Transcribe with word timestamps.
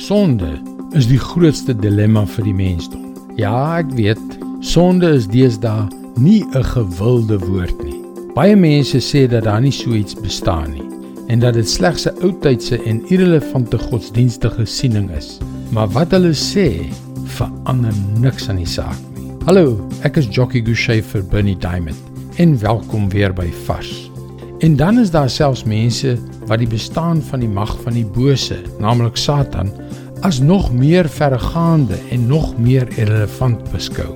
Sonde 0.00 0.54
is 0.96 1.04
die 1.10 1.18
grootste 1.20 1.74
dilemma 1.76 2.22
vir 2.24 2.46
die 2.46 2.54
mensdom. 2.56 3.02
Ja, 3.36 3.52
ek 3.82 3.90
weet, 3.98 4.36
sonde 4.64 5.10
is 5.18 5.26
deesdae 5.28 5.90
nie 6.16 6.40
'n 6.56 6.64
gewilde 6.64 7.36
woord 7.42 7.82
nie. 7.84 8.00
Baie 8.34 8.56
mense 8.56 8.96
sê 8.96 9.26
dat 9.28 9.44
daar 9.44 9.60
nie 9.60 9.72
so 9.72 9.92
iets 9.92 10.16
bestaan 10.16 10.72
nie 10.72 10.88
en 11.28 11.40
dat 11.40 11.54
dit 11.54 11.68
slegs 11.68 12.06
'n 12.06 12.16
oudtydse 12.24 12.80
en 12.84 13.04
irrelevante 13.10 13.78
godsdienstige 13.78 14.64
siening 14.64 15.10
is. 15.10 15.38
Maar 15.70 15.88
wat 15.88 16.10
hulle 16.10 16.32
sê, 16.32 16.88
verander 17.24 17.94
niks 18.20 18.48
aan 18.48 18.56
die 18.56 18.66
saak 18.66 18.98
nie. 19.16 19.28
Hallo, 19.44 19.86
ek 20.02 20.16
is 20.16 20.28
Jockey 20.30 20.64
Gouchee 20.64 21.02
vir 21.02 21.22
Bernie 21.22 21.58
Diamond 21.58 22.00
en 22.36 22.58
welkom 22.58 23.10
weer 23.10 23.34
by 23.34 23.52
Vars. 23.66 24.10
En 24.60 24.76
dan 24.76 24.98
is 24.98 25.10
daar 25.10 25.30
selfs 25.30 25.64
mense 25.64 26.16
wat 26.50 26.58
die 26.58 26.70
bestaan 26.70 27.22
van 27.30 27.44
die 27.44 27.50
mag 27.50 27.76
van 27.84 27.94
die 27.94 28.06
bose, 28.06 28.58
naamlik 28.82 29.16
Satan, 29.16 29.70
as 30.26 30.40
nog 30.42 30.72
meer 30.74 31.08
verregaande 31.08 31.96
en 32.10 32.26
nog 32.26 32.52
meer 32.58 32.88
irrelevant 32.98 33.62
beskou. 33.72 34.10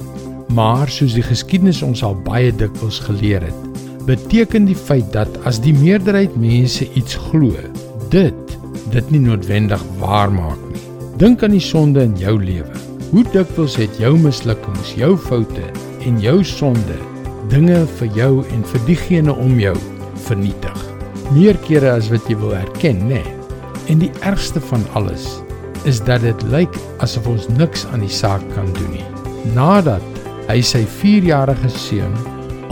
Maar 0.55 0.91
soos 0.93 1.15
die 1.17 1.25
geskiedenis 1.25 1.83
ons 1.87 2.03
al 2.05 2.17
baie 2.27 2.53
dikwels 2.53 2.99
geleer 3.07 3.47
het, 3.47 3.61
beteken 4.05 4.67
die 4.69 4.77
feit 4.77 5.07
dat 5.15 5.31
as 5.49 5.63
die 5.65 5.73
meerderheid 5.73 6.35
mense 6.37 6.89
iets 6.99 7.17
glo, 7.31 7.55
dit 8.13 8.41
dit 8.93 9.11
nie 9.11 9.23
noodwendig 9.25 9.81
waar 9.99 10.31
maak 10.31 10.61
nie. 10.71 10.83
Dink 11.19 11.43
aan 11.43 11.55
die 11.57 11.63
sonde 11.63 12.05
in 12.05 12.15
jou 12.21 12.37
lewe. 12.39 12.83
Hoe 13.11 13.25
dikwels 13.33 13.79
het 13.81 13.97
jou 13.99 14.13
mislukkings, 14.21 14.93
jou 14.99 15.15
foute 15.17 15.67
en 16.05 16.21
jou 16.23 16.41
sonde 16.47 16.99
dinge 17.51 17.81
vir 17.99 18.19
jou 18.19 18.33
en 18.45 18.67
vir 18.75 18.89
diegene 18.91 19.35
om 19.35 19.57
jou 19.63 19.77
vernietig? 20.29 20.84
Meer 21.33 21.57
kere 21.65 21.95
as 21.97 22.11
wat 22.13 22.27
jy 22.29 22.37
wil 22.37 22.53
erken, 22.57 23.07
nê? 23.09 23.23
Nee. 23.23 23.35
En 23.89 24.01
die 24.01 24.11
ergste 24.25 24.61
van 24.61 24.85
alles 24.93 25.27
is 25.89 26.01
dat 26.05 26.25
dit 26.25 26.45
lyk 26.53 26.77
asof 27.05 27.27
ons 27.29 27.49
niks 27.57 27.85
aan 27.93 28.05
die 28.05 28.13
saak 28.13 28.45
kan 28.55 28.69
doen 28.77 28.93
nie. 28.93 29.07
Nadat 29.57 30.05
hy 30.49 30.61
sy 30.65 30.83
4-jarige 31.01 31.71
seun, 31.73 32.15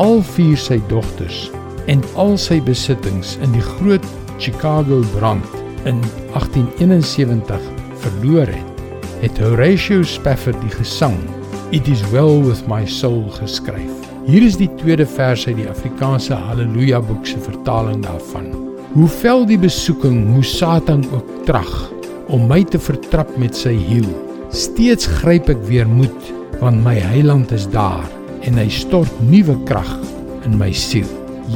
al 0.01 0.23
vier 0.35 0.57
sy 0.57 0.79
dogters 0.93 1.51
en 1.93 2.05
al 2.21 2.37
sy 2.41 2.61
besittings 2.65 3.37
in 3.45 3.53
die 3.57 3.65
groot 3.75 4.05
Chicago 4.41 5.03
brand 5.17 5.59
in 5.89 6.01
1871 6.33 7.69
verloor 8.05 8.49
het, 8.49 8.85
het 9.23 9.39
Horatio 9.43 10.03
Spafford 10.03 10.61
die 10.65 10.75
gesang 10.77 11.21
It 11.73 11.89
is 11.89 12.03
well 12.13 12.43
with 12.43 12.67
my 12.69 12.85
soul 12.85 13.31
geskryf. 13.31 14.12
Hier 14.23 14.45
is 14.47 14.55
die 14.55 14.69
tweede 14.79 15.03
vers 15.03 15.49
uit 15.49 15.57
die 15.59 15.67
Afrikaanse 15.67 16.37
Halleluja 16.39 17.01
boek 17.03 17.25
se 17.27 17.41
vertaling 17.43 18.05
daarvan. 18.05 18.53
Hoewel 18.93 19.43
die 19.49 19.59
besoeking 19.59 20.21
hoe 20.31 20.45
Satan 20.47 21.03
ook 21.11 21.33
trag 21.49 21.73
om 22.31 22.45
my 22.47 22.61
te 22.63 22.79
vertrap 22.79 23.33
met 23.43 23.59
sy 23.59 23.73
hiel. 23.75 24.07
Steeds 24.55 25.11
gryp 25.19 25.51
ek 25.51 25.67
weer 25.67 25.91
moed 25.91 26.31
want 26.61 26.85
my 26.85 26.95
Heiland 27.03 27.51
is 27.57 27.67
daar 27.75 28.07
en 28.47 28.63
hy 28.63 28.69
stort 28.71 29.11
nuwe 29.27 29.59
krag 29.67 29.91
in 30.47 30.55
my 30.61 30.71
siel. 30.71 31.09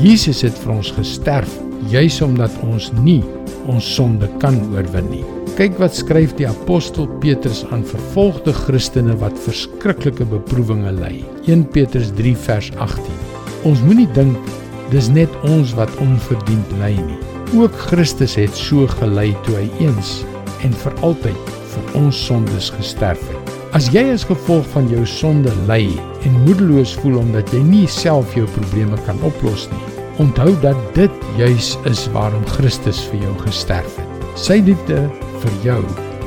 Jesus 0.03 0.43
het 0.43 0.59
vir 0.65 0.75
ons 0.81 0.91
gesterf 0.99 1.55
juis 1.93 2.19
omdat 2.27 2.51
ons 2.67 2.91
nie 2.99 3.23
ons 3.71 3.95
sonde 3.95 4.27
kan 4.43 4.59
oorwin 4.75 5.07
nie. 5.15 5.27
Kyk 5.57 5.79
wat 5.81 5.95
skryf 5.97 6.35
die 6.37 6.45
apostel 6.45 7.07
Petrus 7.23 7.63
aan 7.73 7.81
vervolgde 7.89 8.53
Christene 8.53 9.15
wat 9.23 9.39
verskriklike 9.41 10.27
beproewinge 10.29 10.91
ly. 10.99 11.23
1 11.49 11.63
Petrus 11.73 12.11
3 12.19 12.35
vers 12.45 12.69
18. 12.77 13.23
Ons 13.65 13.81
moenie 13.87 14.09
dink 14.13 14.51
dis 14.93 15.09
net 15.09 15.33
ons 15.49 15.73
wat 15.79 15.89
onverdiend 16.05 16.77
ly 16.83 16.93
nie. 16.99 17.17
Ook 17.57 17.73
Christus 17.87 18.37
het 18.37 18.53
so 18.53 18.85
gely 18.99 19.31
toe 19.49 19.57
hy 19.57 19.65
eens 19.87 20.19
en 20.67 20.77
vir 20.85 21.01
altyd 21.09 21.53
vir 21.73 21.99
ons 22.03 22.21
sondes 22.29 22.69
gesterf 22.77 23.25
het. 23.33 23.57
As 23.73 23.89
jy 23.97 24.05
as 24.13 24.29
gevolg 24.29 24.69
van 24.77 24.93
jou 24.93 25.09
sonde 25.09 25.57
ly 25.73 25.87
en 26.29 26.41
moedeloos 26.45 26.99
voel 27.01 27.23
omdat 27.25 27.49
jy 27.57 27.65
nie 27.65 27.87
self 27.89 28.37
jou 28.37 28.45
probleme 28.59 29.01
kan 29.09 29.25
oplos 29.25 29.71
nie, 29.73 29.87
onthou 30.21 30.53
dat 30.61 30.77
dit 31.01 31.31
juis 31.41 31.79
is 31.89 32.05
waarom 32.13 32.45
Christus 32.59 33.07
vir 33.09 33.25
jou 33.25 33.39
gesterf 33.49 33.97
het. 33.97 34.29
Sy 34.37 34.61
liefde 34.61 35.07
vir 35.47 35.59
jou 35.71 35.83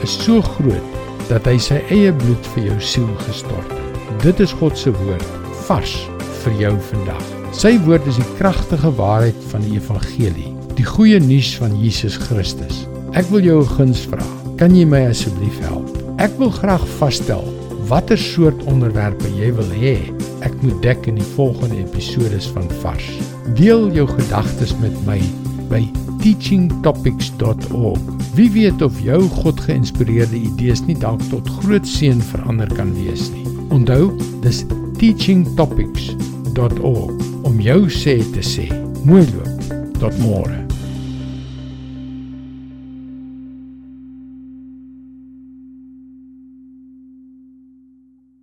is 0.06 0.16
so 0.24 0.40
groot 0.56 0.96
dat 1.30 1.48
hy 1.50 1.58
sy 1.62 1.82
eie 1.92 2.14
bloed 2.16 2.48
vir 2.56 2.70
jou 2.72 2.78
siel 2.82 3.10
gestort 3.28 3.74
het. 3.76 4.00
Dit 4.24 4.40
is 4.44 4.56
God 4.60 4.78
se 4.80 4.94
woord, 4.96 5.28
vars 5.68 5.96
vir 6.44 6.56
jou 6.64 6.74
vandag. 6.90 7.26
Sy 7.56 7.76
woord 7.86 8.08
is 8.08 8.18
die 8.20 8.32
kragtige 8.40 8.92
waarheid 8.98 9.38
van 9.52 9.66
die 9.66 9.76
evangelie, 9.78 10.54
die 10.80 10.88
goeie 10.88 11.20
nuus 11.22 11.52
van 11.60 11.76
Jesus 11.78 12.16
Christus. 12.30 12.86
Ek 13.18 13.28
wil 13.34 13.44
jou 13.44 13.60
'n 13.62 13.74
guns 13.76 14.06
vra. 14.08 14.26
Kan 14.58 14.76
jy 14.76 14.86
my 14.86 15.10
asseblief 15.10 15.60
help? 15.60 15.90
Ek 16.20 16.32
wil 16.38 16.52
graag 16.52 16.86
vasstel 17.00 17.44
watter 17.90 18.18
soort 18.18 18.64
onderwerpe 18.70 19.30
jy 19.34 19.50
wil 19.58 19.72
hê 19.74 19.96
ek 20.46 20.54
moet 20.62 20.82
dek 20.84 21.08
in 21.10 21.16
die 21.16 21.30
volgende 21.36 21.82
episode 21.82 22.40
van 22.54 22.70
Vars. 22.84 23.10
Deel 23.58 23.90
jou 23.92 24.08
gedagtes 24.08 24.76
met 24.84 24.94
my 25.08 25.20
by 25.72 25.84
teachingtopics.org. 26.22 28.19
Wie 28.38 28.52
weet 28.52 28.82
of 28.82 29.00
jou 29.02 29.22
God-geïnspireerde 29.42 30.38
idees 30.38 30.82
nie 30.86 30.98
dalk 30.98 31.22
tot 31.32 31.50
groot 31.60 31.88
seën 31.88 32.22
vir 32.32 32.42
ander 32.52 32.70
kan 32.78 32.94
wees 32.98 33.30
nie. 33.34 33.48
Onthou, 33.74 34.04
dis 34.46 34.60
teachingtopics.org 35.02 37.14
om 37.50 37.56
jou 37.64 37.82
sê 37.90 38.16
te 38.34 38.44
sê. 38.46 38.66
Mooi 39.04 39.26
loop. 39.34 39.56
Tot 40.00 40.16
môre. 40.24 40.69